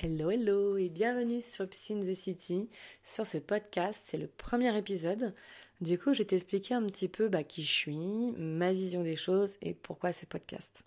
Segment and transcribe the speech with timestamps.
[0.00, 2.70] Hello, hello et bienvenue sur Psy the City.
[3.02, 5.34] Sur ce podcast, c'est le premier épisode.
[5.80, 9.16] Du coup, je vais t'expliquer un petit peu bah, qui je suis, ma vision des
[9.16, 10.84] choses et pourquoi ce podcast.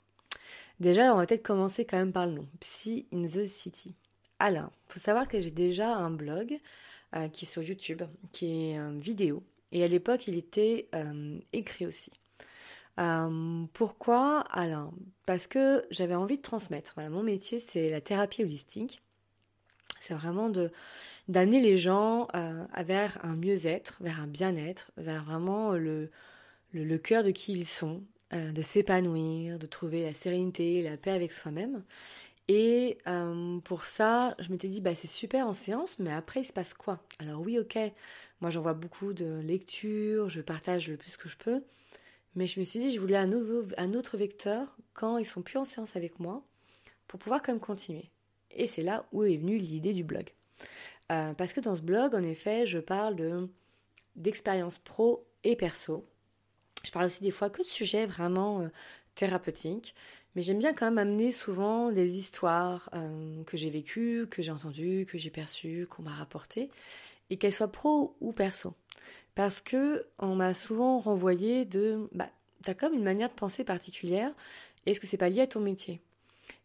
[0.79, 3.96] Déjà, on va peut-être commencer quand même par le nom, Psy in the City.
[4.39, 6.57] Alors, faut savoir que j'ai déjà un blog
[7.17, 9.43] euh, qui est sur YouTube, qui est une vidéo.
[9.73, 12.13] Et à l'époque, il était euh, écrit aussi.
[12.99, 14.42] Euh, pourquoi?
[14.51, 14.92] Alors,
[15.26, 16.95] parce que j'avais envie de transmettre.
[17.09, 19.02] Mon métier, c'est la thérapie holistique.
[19.99, 20.71] C'est vraiment de
[21.27, 26.09] d'amener les gens euh, vers un mieux-être, vers un bien-être, vers vraiment le,
[26.73, 31.11] le, cœur de qui ils sont, euh, de s'épanouir, de trouver la sérénité, la paix
[31.11, 31.83] avec soi-même.
[32.47, 32.97] Et
[33.63, 36.73] pour ça, je m'étais dit, bah, c'est super en séance, mais après, il se passe
[36.73, 36.99] quoi?
[37.19, 37.77] Alors oui, ok,
[38.41, 41.63] moi j'envoie beaucoup de lectures, je partage le plus que je peux,
[42.35, 45.66] mais je me suis dit, je voulais un, autre vecteur quand ils sont plus en
[45.66, 46.44] séance avec moi
[47.08, 48.09] pour pouvoir quand même continuer.
[48.52, 50.34] Et c'est là où est venue l'idée du blog.
[51.12, 53.50] Euh, parce que dans ce blog, en effet, je parle de
[54.86, 56.05] pro et perso.
[56.86, 58.70] Je parle aussi des fois que de sujets vraiment euh,
[59.16, 59.94] thérapeutiques,
[60.36, 64.52] mais j'aime bien quand même amener souvent des histoires euh, que j'ai vécues, que j'ai
[64.52, 66.70] entendues, que j'ai perçues, qu'on m'a rapportées,
[67.30, 68.73] et qu'elles soient pro ou perso
[69.35, 72.29] parce que on m'a souvent renvoyé de bah
[72.63, 74.31] t'as comme une manière de penser particulière
[74.85, 76.01] est-ce que c'est pas lié à ton métier?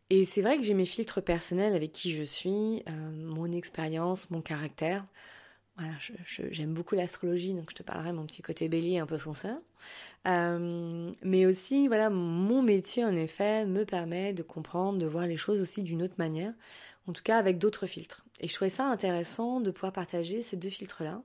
[0.08, 4.30] Et c'est vrai que j'ai mes filtres personnels avec qui je suis euh, mon expérience
[4.30, 5.04] mon caractère
[5.76, 5.92] voilà,
[6.52, 9.58] j'aime beaucoup l'astrologie, donc je te parlerai mon petit côté bélier un peu fonceur.
[10.26, 15.36] Euh, mais aussi, voilà, mon métier, en effet, me permet de comprendre, de voir les
[15.36, 16.54] choses aussi d'une autre manière,
[17.06, 18.24] en tout cas avec d'autres filtres.
[18.40, 21.22] Et je trouvais ça intéressant de pouvoir partager ces deux filtres-là.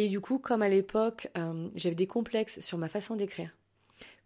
[0.00, 3.50] Et du coup, comme à l'époque, euh, j'avais des complexes sur ma façon d'écrire,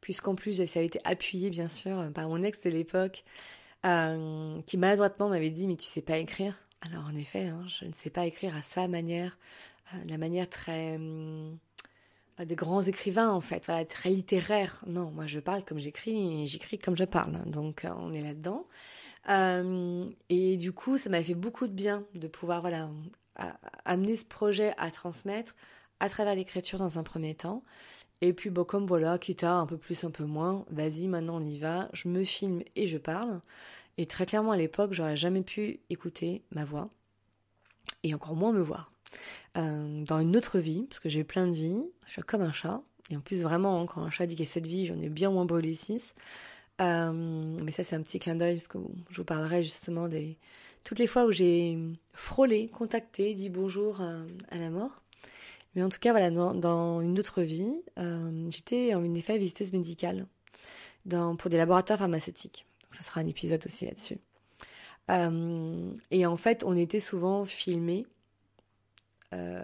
[0.02, 3.24] puisqu'en plus, ça avait été appuyé, bien sûr, par mon ex de l'époque,
[3.86, 6.68] euh, qui maladroitement m'avait dit, mais tu sais pas écrire?
[6.82, 9.38] Alors en effet, hein, je ne sais pas écrire à sa manière,
[9.94, 10.98] euh, la manière très
[12.38, 14.84] des grands écrivains en fait, voilà, très littéraire.
[14.86, 17.48] Non, moi je parle comme j'écris et j'écris comme je parle.
[17.50, 18.66] Donc on est là-dedans.
[20.28, 22.90] et du coup, ça m'a fait beaucoup de bien de pouvoir voilà
[23.84, 25.54] amener ce projet à transmettre
[26.00, 27.62] à travers l'écriture dans un premier temps.
[28.22, 31.36] Et puis, bon, comme voilà, quitte à un peu plus, un peu moins, vas-y, maintenant
[31.36, 33.40] on y va, je me filme et je parle.
[33.98, 36.88] Et très clairement, à l'époque, j'aurais jamais pu écouter ma voix,
[38.04, 38.92] et encore moins me voir.
[39.58, 42.52] Euh, dans une autre vie, parce que j'ai plein de vies, je suis comme un
[42.52, 45.00] chat, et en plus, vraiment, quand un chat dit qu'il y a cette vie, j'en
[45.00, 46.14] ai bien moins brûlé six.
[46.80, 47.12] Euh,
[47.62, 48.78] mais ça, c'est un petit clin d'œil, parce que
[49.10, 50.38] je vous parlerai justement des,
[50.84, 51.78] toutes les fois où j'ai
[52.12, 55.02] frôlé, contacté, dit bonjour à, la mort.
[55.74, 60.26] Mais en tout cas, voilà, dans, une autre vie, euh, j'étais en effet visiteuse médicale
[61.06, 62.66] dans, pour des laboratoires pharmaceutiques.
[62.82, 64.18] Donc ça sera un épisode aussi là-dessus.
[65.10, 68.06] Euh, et en fait, on était souvent filmés,
[69.32, 69.62] euh,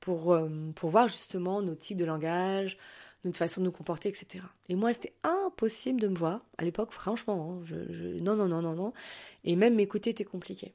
[0.00, 0.38] pour,
[0.74, 2.76] pour voir justement nos types de langage,
[3.24, 4.44] notre façon de nous comporter, etc.
[4.68, 5.14] Et moi, c'était
[5.56, 7.58] impossible de me voir à l'époque, franchement.
[7.58, 8.92] Hein, je, non, non, non, non, non.
[9.44, 10.74] Et même m'écouter était compliqué.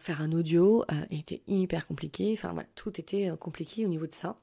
[0.00, 2.32] faire un audio euh, était hyper compliqué.
[2.34, 4.38] Enfin, tout était euh, compliqué au niveau de ça.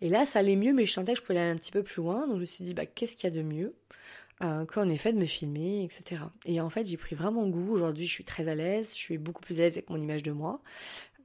[0.00, 1.84] Et là, ça allait mieux, mais je sentais que je pouvais aller un petit peu
[1.84, 2.26] plus loin.
[2.26, 3.74] Donc, je me suis dit, bah, qu'est-ce qu'il y a de mieux
[4.42, 6.22] euh, qu'en effet de me filmer, etc.
[6.44, 7.72] Et en fait, j'ai pris vraiment goût.
[7.72, 8.90] Aujourd'hui, je suis très à l'aise.
[8.90, 10.60] Je suis beaucoup plus à l'aise avec mon image de moi.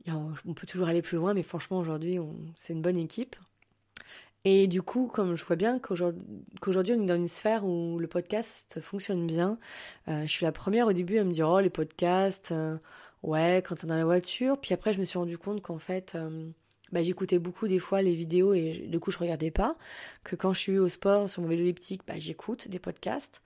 [0.08, 2.18] On peut toujours aller plus loin, mais franchement, aujourd'hui,
[2.56, 3.36] c'est une bonne équipe.
[4.44, 8.08] Et du coup, comme je vois bien qu'aujourd'hui on est dans une sphère où le
[8.08, 9.60] podcast fonctionne bien,
[10.08, 12.78] euh, je suis la première au début à me dire oh les podcasts, euh,
[13.22, 14.58] ouais quand on est dans la voiture.
[14.60, 16.50] Puis après je me suis rendu compte qu'en fait euh,
[16.92, 19.76] bah, j'écoutais beaucoup des fois les vidéos et du coup je regardais pas.
[20.24, 23.44] Que quand je suis au sport sur mon vélo elliptique, bah, j'écoute des podcasts.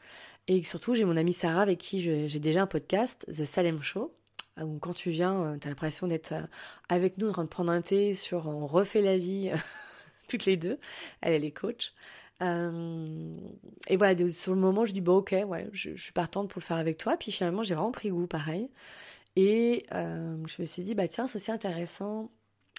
[0.48, 4.14] Et surtout j'ai mon amie Sarah avec qui j'ai déjà un podcast, The Salem Show
[4.62, 6.34] où quand tu viens, tu as l'impression d'être
[6.88, 9.52] avec nous, en train de prendre un thé sur on refait la vie
[10.30, 10.80] toutes les deux.
[11.22, 11.94] Elle, elle est coach.
[12.42, 13.38] Euh,
[13.88, 16.66] et voilà, sur le moment, je dis, bon, ok, ouais, je, suis partante pour le
[16.66, 17.18] faire avec toi.
[17.18, 18.70] Puis finalement, j'ai vraiment pris goût, pareil.
[19.36, 22.32] Et euh, je me suis dit, bah tiens, c'est aussi intéressant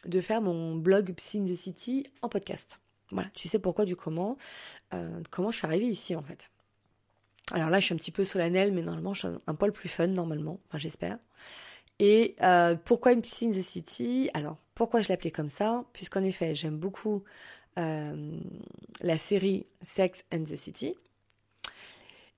[0.07, 2.81] de faire mon blog Psy the City en podcast.
[3.11, 4.37] Voilà, tu sais pourquoi, du comment,
[4.95, 6.51] euh, comment je suis arrivée ici, en fait.
[7.53, 9.89] Alors là, je suis un petit peu solennelle, mais normalement, je suis un, poil plus
[9.89, 10.61] fun, normalement.
[10.69, 11.19] Enfin, j'espère.
[11.99, 12.37] Et
[12.85, 14.31] pourquoi Psy in the City?
[14.35, 15.85] Alors, pourquoi je l'appelais comme ça?
[15.93, 17.23] Puisqu'en effet, j'aime beaucoup
[17.79, 18.39] euh,
[19.01, 20.95] la série Sex and the City.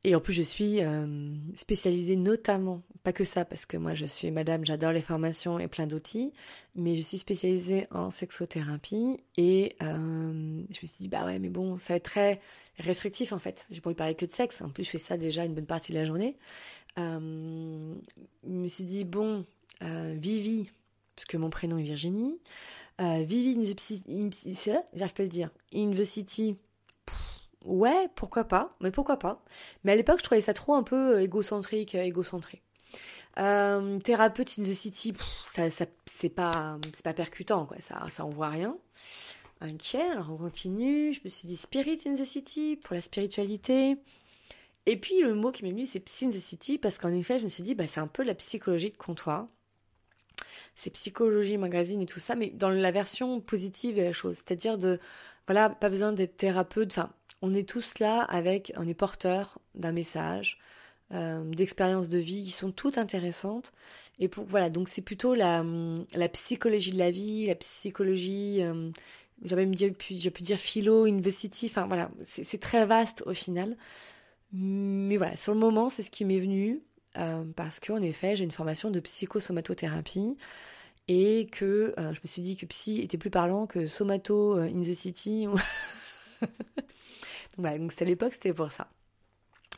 [0.05, 4.07] Et en plus, je suis euh, spécialisée notamment pas que ça, parce que moi je
[4.07, 6.33] suis madame, j'adore les formations et plein d'outils,
[6.77, 11.49] mais je suis spécialisée en sexothérapie et euh, je me suis dit, bah ouais, mais
[11.49, 12.41] bon, ça va être très
[12.79, 13.67] restrictif en fait.
[13.71, 15.67] J'ai pas envie parler que de sexe, en plus je fais ça déjà une bonne
[15.67, 16.37] partie de la journée.
[16.99, 17.95] Euh,
[18.45, 19.45] je me suis dit, bon,
[19.81, 20.71] Vivi,
[21.17, 22.39] puisque mon prénom est Virginie,
[23.01, 23.75] Vivi,
[24.95, 26.57] j'arrive pas à le dire, University,
[27.69, 29.45] ouais, pourquoi pas, mais pourquoi pas.
[29.85, 32.63] Mais à l'époque, je trouvais ça trop un peu égocentrique, égocentré.
[33.39, 37.77] Euh, thérapeute in the city, ça, ça c'est pas, pas percutant, quoi.
[37.81, 38.77] Ça, ça voit rien.
[39.63, 41.13] Ok, alors on continue.
[41.13, 43.97] Je me suis dit spirit in the city pour la spiritualité.
[44.87, 47.39] Et puis le mot qui m'est venu, c'est psy in the city parce qu'en effet,
[47.39, 49.47] je me suis dit, bah, c'est un peu la psychologie de comptoir.
[50.75, 54.37] C'est psychologie magazine et tout ça, mais dans la version positive de la chose.
[54.37, 54.99] C'est-à-dire de,
[55.47, 56.93] voilà, pas besoin d'être thérapeute.
[56.93, 57.11] Enfin,
[57.43, 60.59] on est tous là avec, on est porteur d'un message,
[61.13, 63.73] euh, d'expériences de vie qui sont toutes intéressantes.
[64.19, 65.65] Et pour, voilà, donc c'est plutôt la,
[66.15, 68.91] la psychologie de la vie, la psychologie, euh,
[69.45, 73.77] j'ai même dit, j'ai pu dire philo, university, enfin voilà, c'est très vaste au final.
[74.53, 76.83] Mais voilà, sur le moment, c'est ce qui m'est venu,
[77.19, 80.37] euh, parce qu'en effet, j'ai une formation de psychosomatothérapie
[81.09, 84.83] et que euh, je me suis dit que psy était plus parlant que somato in
[84.83, 85.47] the city.
[86.41, 86.51] donc
[87.59, 88.89] voilà, donc c'est l'époque, c'était pour ça.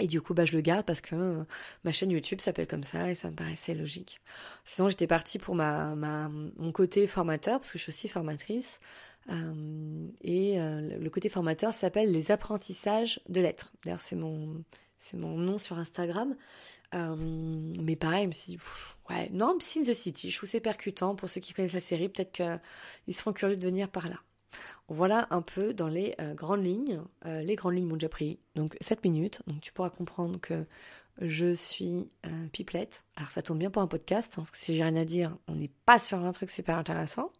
[0.00, 1.44] Et du coup, bah, je le garde parce que euh,
[1.84, 4.20] ma chaîne YouTube s'appelle comme ça et ça me paraissait logique.
[4.64, 8.81] Sinon, j'étais partie pour ma, mon côté formateur, parce que je suis aussi formatrice.
[9.31, 13.72] Euh, et euh, le côté formateur s'appelle les apprentissages de lettres.
[13.84, 14.64] D'ailleurs, c'est mon,
[14.98, 16.34] c'est mon nom sur Instagram.
[16.92, 18.58] Mais pareil, je me suis dit,
[19.08, 21.14] ouais, non, Psy in the City, je trouve c'est percutant.
[21.14, 24.20] Pour ceux qui connaissent la série, peut-être qu'ils seront curieux de venir par là.
[24.88, 27.00] Voilà un peu dans les euh, grandes lignes.
[27.25, 29.40] Euh, les grandes lignes m'ont déjà pris donc 7 minutes.
[29.46, 30.66] Donc tu pourras comprendre que
[31.20, 33.04] je suis euh, pipelette.
[33.16, 35.36] Alors ça tombe bien pour un podcast, hein, parce que si j'ai rien à dire,
[35.46, 37.31] on n'est pas sur un truc super intéressant.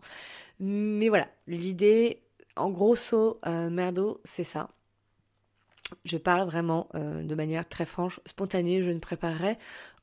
[0.61, 2.23] Mais voilà, l'idée,
[2.57, 4.71] en grosso merdo, c'est ça.
[6.05, 8.83] Je parle vraiment de manière très franche, spontanée.
[8.83, 9.59] Je ne préparerai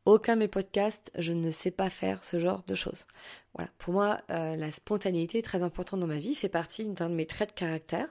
[0.08, 3.06] aucun de mes podcasts, je ne sais pas faire ce genre de choses.
[3.54, 7.10] Voilà, pour moi, euh, la spontanéité est très importante dans ma vie, fait partie d'un
[7.10, 8.08] de mes traits de caractère.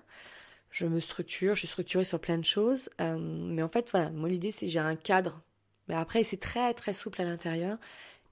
[0.71, 4.11] Je me structure, je suis structurée sur plein de choses, euh, mais en fait, voilà,
[4.11, 5.41] mon idée c'est j'ai un cadre.
[5.89, 7.79] Mais après, c'est très très souple à l'intérieur,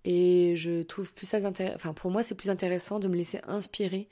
[0.04, 1.76] et je trouve plus ça intéressant.
[1.76, 4.08] Enfin, pour moi, c'est plus intéressant de me laisser inspirer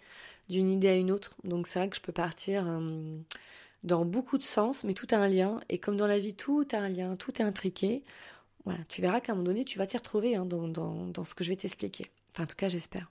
[0.48, 1.34] d'une idée à une autre.
[1.44, 3.18] Donc c'est vrai que je peux partir euh,
[3.82, 5.60] dans beaucoup de sens, mais tout a un lien.
[5.68, 8.04] Et comme dans la vie, tout a un lien, tout est intriqué.
[8.64, 11.34] Voilà, tu verras qu'à un moment donné, tu vas t'y retrouver hein, dans, dans, ce
[11.34, 12.06] que je vais t'expliquer.
[12.32, 13.10] Enfin, en tout cas, j'espère.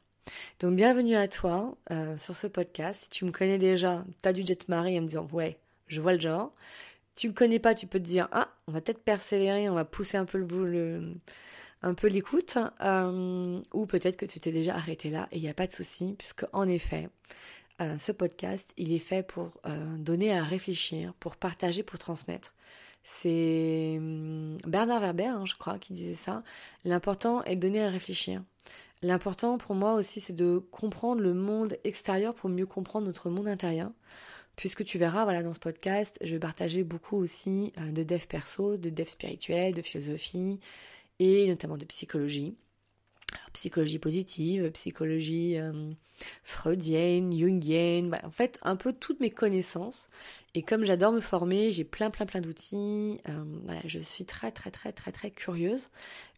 [0.59, 3.03] Donc, bienvenue à toi euh, sur ce podcast.
[3.03, 5.57] Si tu me connais déjà, tu as dû jet marrer en me disant Ouais,
[5.87, 6.51] je vois le genre.
[7.15, 9.83] Tu me connais pas, tu peux te dire Ah, on va peut-être persévérer, on va
[9.83, 11.13] pousser un peu le bout, le,
[11.81, 12.57] un peu l'écoute.
[12.81, 15.73] Euh, ou peut-être que tu t'es déjà arrêté là et il n'y a pas de
[15.73, 17.09] souci, puisque en effet,
[17.79, 19.61] euh, ce podcast, il est fait pour
[19.97, 22.53] donner à réfléchir, pour partager, pour transmettre.
[23.03, 26.43] C'est hum, Bernard Werber, hein, je crois, qui disait ça.
[26.85, 28.43] L'important est de donner à réfléchir.
[29.01, 33.47] L'important pour moi aussi, c'est de comprendre le monde extérieur pour mieux comprendre notre monde
[33.47, 33.91] intérieur.
[34.55, 38.25] Puisque tu verras, voilà, dans ce podcast, je vais partager beaucoup aussi euh, de dev
[38.27, 40.59] perso, de dev spirituel, de philosophie
[41.19, 42.55] et notamment de psychologie
[43.53, 45.91] psychologie positive, psychologie euh,
[46.43, 50.09] freudienne, jungienne, bah, en fait un peu toutes mes connaissances.
[50.55, 53.19] Et comme j'adore me former, j'ai plein plein plein d'outils.
[53.29, 53.43] Euh,
[53.85, 55.89] je suis très très très très très curieuse,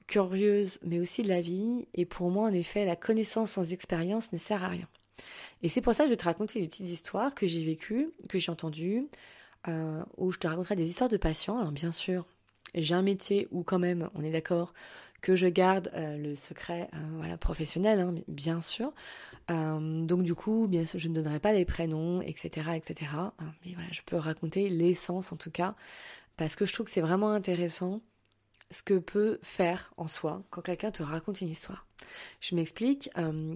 [0.08, 1.88] curieuse mais aussi de la vie.
[1.94, 4.88] Et pour moi en effet, la connaissance sans expérience ne sert à rien.
[5.62, 8.40] Et c'est pour ça que je te raconter des petites histoires que j'ai vécues, que
[8.40, 9.08] j'ai entendues,
[9.68, 11.58] euh, où je te raconterai des histoires de patients.
[11.58, 12.26] Alors bien sûr,
[12.76, 14.74] j'ai un métier où quand même, on est d'accord,
[15.22, 18.94] que je garde euh, le secret euh, voilà, professionnel, hein, bien sûr.
[19.50, 23.12] Euh, donc du coup, bien je ne donnerai pas les prénoms, etc., etc.
[23.66, 25.76] Mais voilà, je peux raconter l'essence en tout cas,
[26.38, 28.02] parce que je trouve que c'est vraiment intéressant
[28.72, 31.88] ce que peut faire en soi quand quelqu'un te raconte une histoire.
[32.40, 33.10] Je m'explique,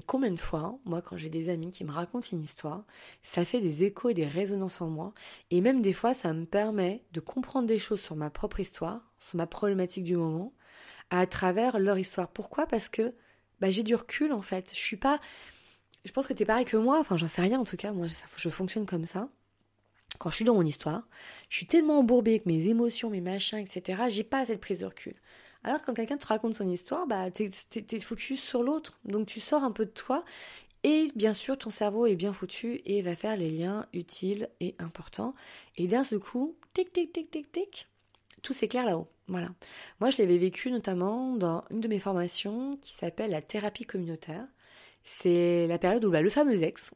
[0.06, 2.86] combien de fois, moi quand j'ai des amis qui me racontent une histoire,
[3.24, 5.14] ça fait des échos et des résonances en moi,
[5.52, 9.02] et même des fois ça me permet de comprendre des choses sur ma propre histoire,
[9.20, 10.54] sur ma problématique du moment,
[11.10, 12.30] à travers leur histoire.
[12.30, 12.68] Pourquoi?
[12.68, 13.14] Parce que
[13.60, 14.72] bah, j'ai du recul en fait.
[14.74, 15.20] Je suis pas.
[16.06, 17.00] Je pense que tu es pareil que moi.
[17.00, 17.92] Enfin, j'en sais rien en tout cas.
[17.92, 19.30] Moi, je fonctionne comme ça.
[20.20, 21.08] Quand je suis dans mon histoire,
[21.50, 24.04] je suis tellement embourbée avec mes émotions, mes machins, etc.
[24.10, 25.16] J'ai pas cette prise de recul.
[25.64, 29.00] Alors quand quelqu'un te raconte son histoire, bah es, focus sur l'autre.
[29.06, 30.24] Donc tu sors un peu de toi.
[30.84, 34.76] Et bien sûr, ton cerveau est bien foutu et va faire les liens utiles et
[34.80, 35.34] importants.
[35.76, 37.88] Et d'un seul coup, tic, tic, tic, tic, tic,
[38.44, 39.08] tout s'éclaire là-haut.
[39.28, 39.50] Voilà.
[40.00, 44.48] Moi, je l'avais vécu notamment dans une de mes formations qui s'appelle la thérapie communautaire.
[45.04, 46.92] C'est la période où bah, le fameux ex,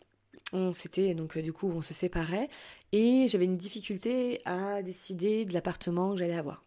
[0.54, 2.50] on s'était donc euh, du coup on se séparait
[2.92, 6.64] et j'avais une difficulté à décider de l'appartement que j'allais avoir.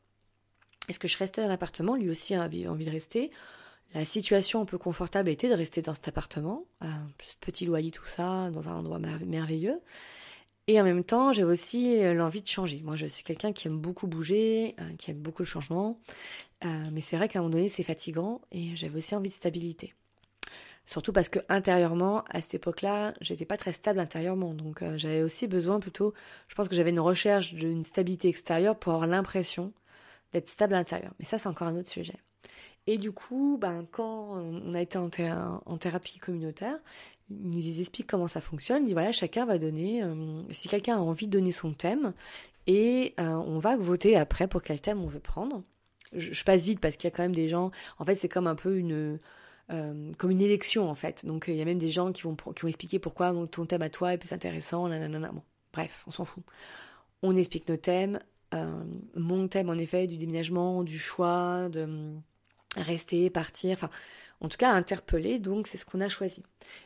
[0.88, 1.96] Est-ce que je restais dans l'appartement?
[1.96, 3.30] Lui aussi avait envie de rester.
[3.94, 7.06] La situation un peu confortable était de rester dans cet appartement, un
[7.40, 9.80] petit loyer, tout ça, dans un endroit merveilleux.
[10.66, 12.80] Et en même temps, j'avais aussi euh, l'envie de changer.
[12.82, 16.00] Moi, je suis quelqu'un qui aime beaucoup bouger, euh, qui aime beaucoup le changement.
[16.92, 19.94] mais c'est vrai qu'à un moment donné, c'est fatigant et j'avais aussi envie de stabilité.
[20.86, 24.52] Surtout parce que intérieurement, à cette époque-là, j'étais pas très stable intérieurement.
[24.52, 26.12] Donc euh, j'avais aussi besoin plutôt,
[26.48, 29.72] je pense que j'avais une recherche d'une stabilité extérieure pour avoir l'impression
[30.32, 30.84] d'être stable à.
[31.18, 32.16] Mais ça, c'est encore un autre sujet.
[32.86, 35.08] Et du coup, ben, quand on a été en,
[35.78, 36.78] thérapie communautaire,
[37.30, 38.82] il nous explique comment ça fonctionne.
[38.82, 42.12] Il dit voilà, chacun va donner, euh, si quelqu'un a envie de donner son thème,
[42.66, 45.62] et euh, on va voter après pour quel thème on veut prendre.
[46.12, 47.70] Je, je passe vite parce qu'il y a quand même des gens.
[47.98, 49.18] En fait, c'est comme un peu une
[49.72, 51.24] euh, comme une élection en fait.
[51.24, 54.12] Donc il y a même des gens qui vont, expliquer pourquoi ton thème à toi
[54.12, 54.88] est plus intéressant.
[54.88, 55.42] Bon,
[55.72, 56.44] bref, on s'en fout.
[57.22, 58.18] On explique nos thèmes.
[58.52, 58.84] Euh,
[59.16, 62.14] mon thème en effet du déménagement, du choix, de euh,
[62.76, 63.88] rester, partir, enfin
[64.40, 66.42] en tout cas interpeller, donc c'est ce qu'on a choisi.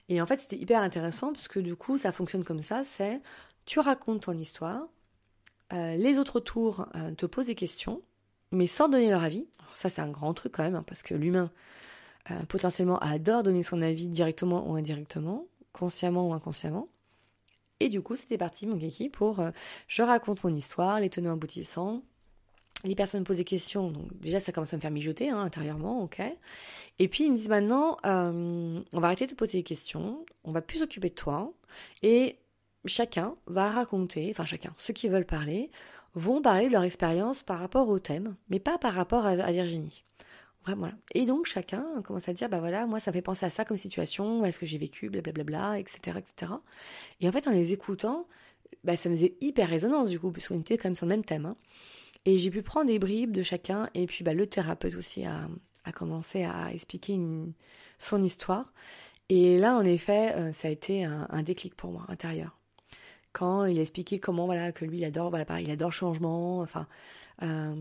[0.08, 3.20] Et en fait c'était hyper intéressant parce que du coup ça fonctionne comme ça, c'est
[3.66, 4.86] tu racontes ton histoire,
[5.72, 8.00] les autres tours te posent des questions,
[8.52, 9.46] mais sans donner leur avis.
[9.74, 11.50] ça c'est un grand truc quand même, hein, parce que l'humain,
[12.30, 16.88] euh, potentiellement adore donner son avis directement ou indirectement, consciemment ou inconsciemment.
[17.80, 19.50] Et du coup, c'était parti, mon kiki, pour euh,
[19.86, 22.02] je raconte mon histoire, les tenants aboutissants.
[22.84, 25.40] Les personnes me posent des questions, donc déjà ça commence à me faire mijoter hein,
[25.40, 26.22] intérieurement, ok.
[27.00, 30.52] Et puis ils me disent maintenant, euh, on va arrêter de poser des questions, on
[30.52, 31.52] va plus s'occuper de toi,
[32.02, 32.38] et
[32.84, 35.72] chacun va raconter, enfin chacun, ceux qui veulent parler,
[36.14, 40.04] vont parler de leur expérience par rapport au thème, mais pas par rapport à Virginie.
[41.14, 43.76] Et donc chacun commence à dire, bah voilà, moi ça fait penser à ça comme
[43.76, 46.52] situation, est-ce que j'ai vécu, blablabla, etc., etc.
[47.20, 48.26] Et en fait, en les écoutant,
[48.84, 51.24] bah, ça me faisait hyper résonance du coup, puisqu'on était quand même sur le même
[51.24, 51.46] thème.
[51.46, 51.56] Hein.
[52.24, 55.48] Et j'ai pu prendre des bribes de chacun, et puis bah, le thérapeute aussi a,
[55.94, 57.18] commencé à expliquer
[57.98, 58.74] son histoire.
[59.30, 62.57] Et là, en effet, euh, ça a été un déclic pour moi, intérieur
[63.32, 66.86] quand il a expliqué comment voilà que lui il adore voilà il adore changement enfin
[67.42, 67.74] euh,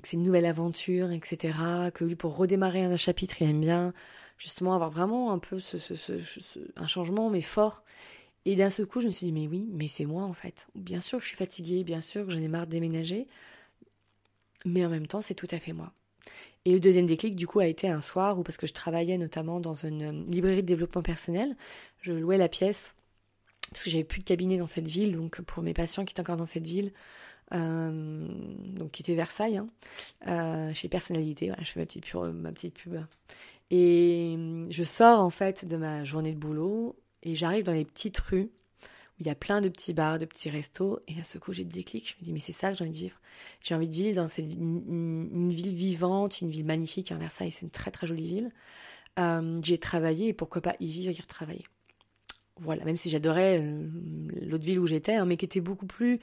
[0.00, 1.54] que c'est une nouvelle aventure etc
[1.92, 3.92] que lui pour redémarrer un chapitre il aime bien
[4.38, 5.58] justement avoir vraiment un peu
[6.76, 7.82] un changement mais fort.
[8.44, 10.68] Et d'un seul coup je me suis dit mais oui mais c'est moi en fait.
[10.74, 13.26] Bien sûr que je suis fatiguée bien sûr que j'en ai marre de déménager
[14.64, 15.92] mais en même temps c'est tout à fait moi.
[16.64, 19.16] Et le deuxième déclic, du coup, a été un soir où, parce que je travaillais
[19.16, 21.56] notamment dans une librairie de développement personnel,
[22.02, 22.94] je louais la pièce
[23.70, 26.20] parce que j'avais plus de cabinet dans cette ville, donc pour mes patients qui étaient
[26.20, 26.92] encore dans cette ville,
[27.54, 28.26] euh,
[28.76, 29.68] donc qui était Versailles, hein,
[30.26, 32.96] euh, chez Personnalité, voilà, je fais ma petite, pub.
[33.70, 37.84] Et euh, je sors en fait de ma journée de boulot et j'arrive dans les
[37.84, 38.50] petites rues
[38.82, 41.52] où il y a plein de petits bars, de petits restos, et à ce coup
[41.52, 43.20] j'ai le déclic, je me dis mais c'est ça que j'ai envie de vivre.
[43.62, 47.70] J'ai envie de vivre dans une, ville vivante, une ville magnifique, hein, Versailles c'est une
[47.70, 48.52] très très jolie ville.
[49.62, 51.64] j'ai travaillé et pourquoi pas y vivre et y retravailler
[52.58, 53.88] voilà, même si j'adorais euh,
[54.42, 56.20] l'autre ville où j'étais, hein, mais qui était beaucoup plus,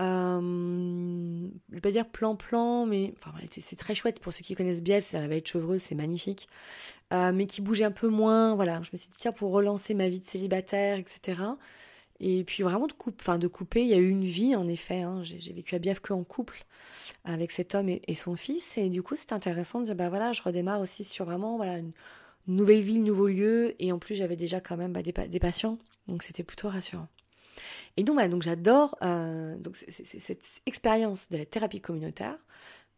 [0.00, 4.82] euh, je vais pas dire plan-plan, mais enfin, c'est très chouette pour ceux qui connaissent
[4.82, 6.48] Biel, c'est la vallée de Chevreuse, c'est magnifique,
[7.12, 8.80] euh, mais qui bougeait un peu moins, voilà.
[8.82, 11.42] Je me suis dit tiens pour relancer ma vie de célibataire, etc.
[12.20, 14.68] Et puis vraiment de coupe, enfin de couper, il y a eu une vie en
[14.68, 15.02] effet.
[15.02, 16.64] Hein, j'ai vécu à Bièvre que en couple
[17.24, 20.32] avec cet homme et, son fils, et du coup c'est intéressant de dire bah voilà,
[20.32, 21.78] je redémarre aussi sur vraiment voilà
[22.48, 25.78] nouvelle ville, nouveau lieu, et en plus j'avais déjà quand même bah, des, patients,
[26.08, 27.08] donc c'était plutôt rassurant.
[27.96, 32.36] Et donc voilà, donc j'adore euh, cette expérience de la thérapie communautaire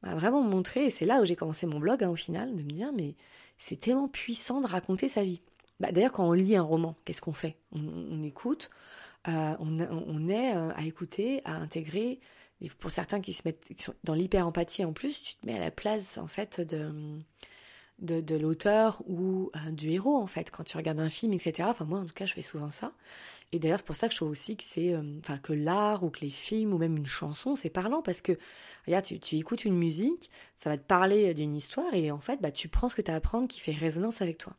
[0.02, 2.62] m'a vraiment montré, et c'est là où j'ai commencé mon blog hein, au final, de
[2.62, 3.14] me dire mais
[3.59, 5.42] c'est tellement puissant de raconter sa vie.
[5.80, 7.57] Bah, D'ailleurs quand on lit un roman, qu'est-ce qu'on fait?
[7.73, 8.71] On, écoute,
[9.28, 12.21] euh, on, est euh, à écouter, à intégrer.
[12.62, 15.57] Et pour certains qui se mettent sont dans l'hyper empathie en plus, tu te mets
[15.57, 16.92] à la place en fait de
[18.00, 21.85] de, l'auteur ou euh, du héros en fait quand tu regardes un film etc enfin
[21.85, 22.92] moi en tout cas je fais souvent ça.
[23.52, 26.02] Et d'ailleurs c'est pour ça que je trouve aussi que c'est euh, enfin que l'art
[26.04, 28.02] ou que les films ou même une chanson c'est parlant.
[28.02, 28.38] Parce que
[28.87, 32.50] regarde tu, écoutes une musique ça va te parler d'une histoire et en fait bah
[32.50, 34.54] tu prends ce que tu as à apprendre qui fait résonance avec toi.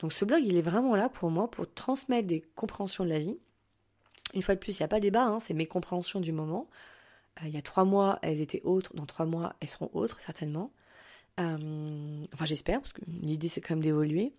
[0.00, 3.18] Donc ce blog il est vraiment là pour moi pour transmettre des compréhensions de la
[3.18, 3.38] vie.
[4.34, 6.68] Une fois de plus il n'y a pas débat hein, c'est mes compréhensions du moment.
[7.42, 8.94] Euh, il y a trois mois elles étaient autres.
[8.94, 10.72] Dans trois mois elles seront autres certainement
[11.40, 14.32] euh, enfin, j'espère, parce que l'idée c'est quand même d'évoluer.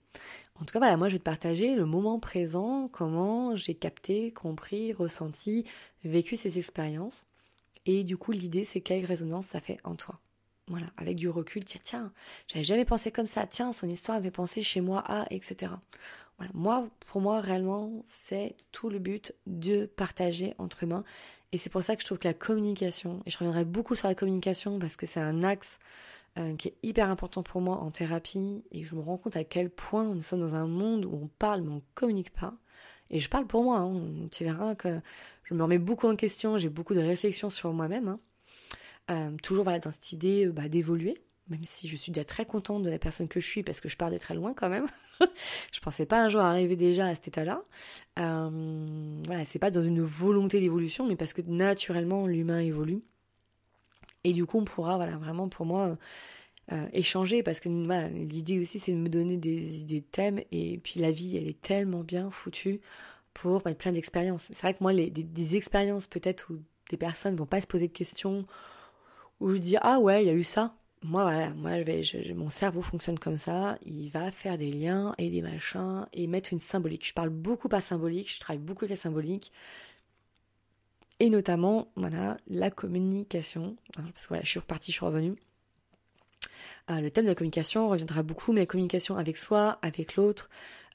[0.56, 4.32] En tout cas, voilà, moi je vais te partager le moment présent, comment j'ai capté,
[4.32, 5.66] compris, ressenti,
[6.04, 7.26] vécu ces expériences.
[7.86, 10.20] Et du coup, l'idée c'est quelle résonance ça fait en toi.
[10.68, 12.14] Voilà, avec du recul, tiens, tiens,
[12.48, 15.74] j'avais jamais pensé comme ça, tiens, son histoire avait pensé chez moi à, etc.
[16.38, 21.04] Voilà, moi, pour moi, réellement, c'est tout le but de partager entre humains.
[21.52, 24.08] Et c'est pour ça que je trouve que la communication, et je reviendrai beaucoup sur
[24.08, 25.80] la communication parce que c'est un axe
[26.38, 29.44] euh, qui est hyper important pour moi en thérapie, et je me rends compte à
[29.44, 32.54] quel point nous sommes dans un monde où on parle mais on communique pas.
[33.10, 34.28] Et je parle pour moi, hein.
[34.32, 35.02] tu verras que
[35.44, 38.08] je me remets beaucoup en question, j'ai beaucoup de réflexions sur moi-même.
[38.08, 38.20] Hein.
[39.12, 41.16] Euh, toujours dans cette idée bah, d'évoluer,
[41.50, 43.90] même si je suis déjà très contente de la personne que je suis parce que
[43.90, 44.88] je pars de très loin quand même.
[45.74, 47.62] je pensais pas un jour arriver déjà à cet état-là.
[48.20, 53.04] Euh, voilà, c'est pas dans une volonté d'évolution, mais parce que naturellement l'humain évolue.
[54.24, 55.98] Et du coup, on pourra, voilà, vraiment pour moi,
[56.72, 60.42] euh, échanger parce que l'idée aussi, c'est de me donner des idées de thèmes.
[60.52, 62.82] Et puis la vie, elle est tellement bien foutue
[63.34, 64.50] pour bah, plein d'expériences.
[64.54, 66.60] C'est vrai que moi, des, expériences peut-être où
[66.90, 68.46] des personnes vont pas se poser de questions,
[69.40, 70.76] où je dis ah ouais, il y a eu ça.
[71.04, 71.72] Moi, voilà, moi,
[72.36, 73.78] mon cerveau fonctionne comme ça.
[73.86, 77.08] Il va faire des liens et des machins et mettre une symbolique.
[77.08, 79.52] Je parle beaucoup pas symbolique, je travaille beaucoup avec la symbolique.
[81.22, 83.76] Et notamment, voilà, la communication.
[83.96, 85.36] Hein, parce que voilà, je suis repartie, je suis revenue.
[86.90, 90.50] Euh, le thème de la communication reviendra beaucoup, mais la communication avec soi, avec l'autre,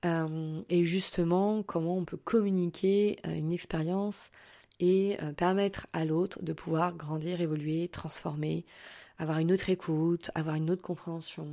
[0.04, 4.30] euh, et justement comment on peut communiquer euh, une expérience
[4.80, 8.66] et permettre à l'autre de pouvoir grandir, évoluer, transformer,
[9.18, 11.46] avoir une autre écoute, avoir une autre compréhension.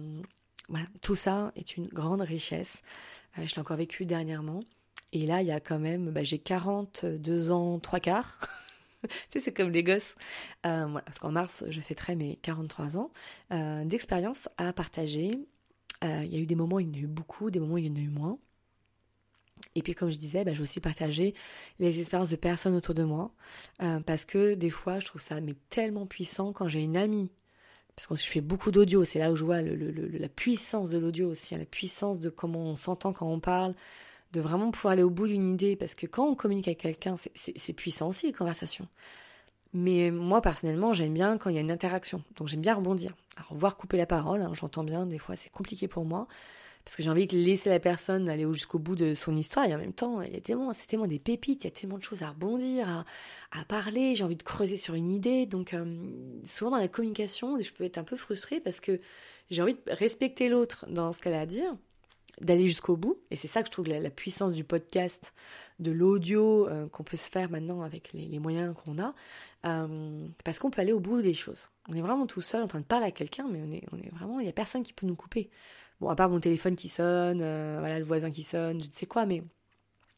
[0.67, 2.81] Voilà, tout ça est une grande richesse.
[3.37, 4.63] je l'ai encore vécu dernièrement.
[5.13, 8.39] Et là, il y a quand même, bah, j'ai 42 ans, trois quarts.
[9.03, 10.15] tu sais, c'est comme des gosses.
[10.65, 13.11] Euh, parce qu'en mars, je fêterai mes 43 ans
[13.51, 15.31] euh, d'expérience à partager.
[16.03, 17.59] Euh, il y a eu des moments où il y en a eu beaucoup, des
[17.59, 18.39] moments où il y en a eu moins.
[19.75, 21.35] Et puis, comme je disais, bah, j'ai aussi partagé
[21.77, 23.31] les expériences de personnes autour de moi.
[24.07, 27.29] parce que des fois, je trouve ça mais tellement puissant quand j'ai une amie.
[27.95, 31.29] Parce que je fais beaucoup d'audio, c'est là où je vois la puissance de l'audio
[31.29, 33.75] aussi, hein, la puissance de comment on s'entend quand on parle,
[34.33, 37.15] de vraiment pouvoir aller au bout d'une idée, parce que quand on communique avec quelqu'un,
[37.35, 38.87] c'est puissant aussi les conversations.
[39.73, 42.23] Mais moi, personnellement, j'aime bien quand il y a une interaction.
[42.35, 43.15] Donc j'aime bien rebondir.
[43.37, 46.27] Alors, voir couper la parole, hein, j'entends bien, des fois c'est compliqué pour moi.
[46.83, 49.65] Parce que j'ai envie de laisser la personne aller jusqu'au bout de son histoire.
[49.65, 51.71] Et en même temps, il y a tellement, c'est tellement des pépites, il y a
[51.71, 53.05] tellement de choses à rebondir,
[53.51, 54.15] à, parler.
[54.15, 55.45] J'ai envie de creuser sur une idée.
[55.45, 55.85] Donc, euh,
[56.43, 58.99] souvent dans la communication, je peux être un peu frustrée parce que
[59.49, 61.73] j'ai envie de respecter l'autre dans ce qu'elle a à dire
[62.41, 63.19] d'aller jusqu'au bout.
[63.31, 65.33] Et c'est ça que je trouve la, puissance du podcast,
[65.79, 69.13] de l'audio euh, qu'on peut se faire maintenant avec les, moyens qu'on a,
[69.65, 71.69] euh, parce qu'on peut aller au bout des choses.
[71.89, 73.97] On est vraiment tout seul en train de parler à quelqu'un, mais on est, on
[73.97, 75.49] est vraiment, il n'y a personne qui peut nous couper.
[75.99, 78.93] Bon, à part mon téléphone qui sonne, euh, voilà, le voisin qui sonne, je ne
[78.93, 79.43] sais quoi, mais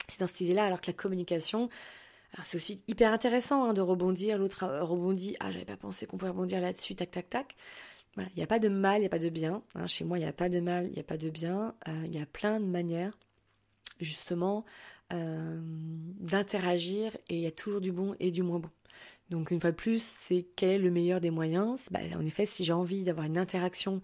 [0.07, 1.69] c'est dans cette idée-là, alors que la communication,
[2.43, 6.31] c'est aussi hyper intéressant hein, de rebondir, l'autre rebondit, ah j'avais pas pensé qu'on pouvait
[6.31, 7.55] rebondir là-dessus, tac tac tac
[8.17, 9.61] il n'y a pas de mal, il n'y a pas de bien.
[9.75, 9.87] Hein.
[9.87, 11.75] Chez moi, il n'y a pas de mal, il n'y a pas de bien.
[11.87, 13.17] Euh, il y a plein de manières,
[13.99, 14.65] justement,
[15.13, 18.69] euh, d'interagir et il y a toujours du bon et du moins bon.
[19.29, 21.87] Donc une fois de plus, c'est quel est le meilleur des moyens?
[21.89, 24.01] Bah, En effet, si j'ai envie d'avoir une interaction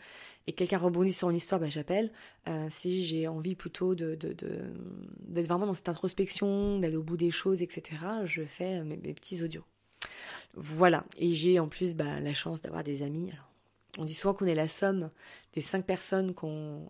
[0.48, 2.12] et quelqu'un rebondit sur une histoire, bah, j'appelle.
[2.48, 7.32] Euh, si j'ai envie plutôt de, d'être vraiment dans cette introspection, d'aller au bout des
[7.32, 7.84] choses, etc.,
[8.26, 9.64] je fais mes, petits audios.
[10.56, 11.06] Voilà.
[11.18, 13.32] Et j'ai en plus bah, la chance d'avoir des amis.
[13.98, 15.12] On dit souvent qu'on est la somme
[15.54, 16.34] des cinq personnes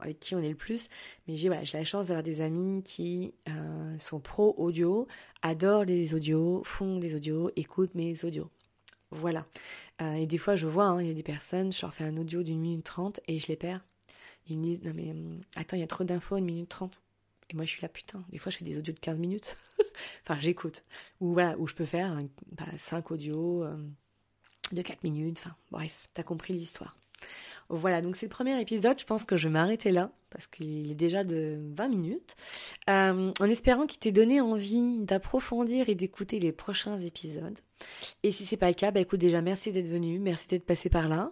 [0.02, 0.90] avec qui on est le plus,
[1.28, 5.08] mais j'ai voilà, la chance d'avoir des amis qui euh, sont pro audio,
[5.42, 8.50] adorent les audios, font des audios, écoutent mes audios.
[9.12, 9.46] Voilà.
[10.02, 12.04] Euh, et des fois, je vois, hein, il y a des personnes, je leur fais
[12.04, 13.84] un audio d'une minute trente et je les perds.
[14.48, 17.02] Ils me disent, non mais hum, attends, il y a trop d'infos, une minute trente.
[17.50, 19.58] Et moi, je suis là, putain, des fois, je fais des audios de 15 minutes.
[20.24, 20.84] enfin, j'écoute.
[21.20, 22.18] Ou voilà, où je peux faire
[22.54, 23.64] bah, 5 audios.
[23.64, 23.76] Euh,
[24.76, 26.96] de 4 minutes, enfin bref, t'as compris l'histoire.
[27.70, 30.92] Voilà, donc c'est le premier épisode, je pense que je vais m'arrêter là, parce qu'il
[30.92, 32.36] est déjà de 20 minutes,
[32.90, 37.58] euh, en espérant qu'il t'ait donné envie d'approfondir et d'écouter les prochains épisodes.
[38.24, 40.90] Et si c'est pas le cas, bah écoute déjà merci d'être venu, merci d'être passé
[40.90, 41.32] par là.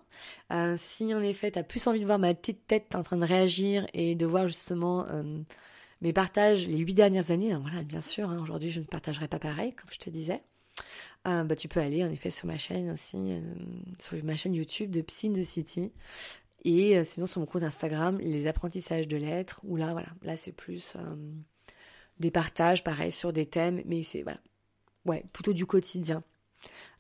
[0.54, 3.26] Euh, si en effet t'as plus envie de voir ma petite tête en train de
[3.26, 5.42] réagir et de voir justement euh,
[6.02, 9.28] mes partages les huit dernières années, hein, voilà bien sûr, hein, aujourd'hui je ne partagerai
[9.28, 10.42] pas pareil, comme je te disais.
[11.26, 13.42] Ah, bah, tu peux aller en effet sur ma chaîne aussi, euh,
[14.00, 15.92] sur ma chaîne YouTube de Psy City.
[16.66, 20.38] Et euh, sinon sur mon compte Instagram, les apprentissages de lettres, où là, voilà, là
[20.38, 21.16] c'est plus euh,
[22.20, 24.40] des partages, pareil, sur des thèmes, mais c'est, voilà,
[25.06, 26.24] ouais, plutôt du quotidien.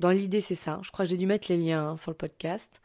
[0.00, 0.80] Dans l'idée, c'est ça.
[0.82, 2.80] Je crois que j'ai dû mettre les liens hein, sur le podcast.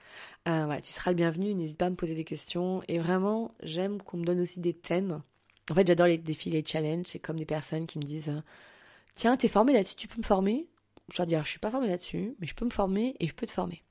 [0.47, 1.53] Euh, voilà, tu seras le bienvenu.
[1.53, 2.81] N'hésite pas à me poser des questions.
[2.87, 5.21] Et vraiment, j'aime qu'on me donne aussi des thèmes.
[5.71, 7.07] En fait, j'adore les défis, les challenges.
[7.07, 8.31] C'est comme des personnes qui me disent
[9.15, 10.67] Tiens, t'es formé là-dessus, tu peux me former
[11.11, 13.33] Je leur dis Je suis pas formée là-dessus, mais je peux me former et je
[13.33, 13.83] peux te former.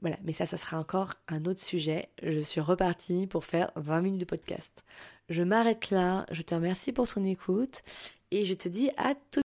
[0.00, 2.10] Voilà, mais ça, ça sera encore un autre sujet.
[2.22, 4.84] Je suis repartie pour faire 20 minutes de podcast.
[5.30, 7.82] Je m'arrête là, je te remercie pour son écoute
[8.30, 9.26] et je te dis à tout